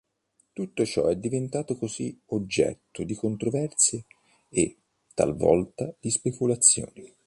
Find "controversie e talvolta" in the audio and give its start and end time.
3.13-5.93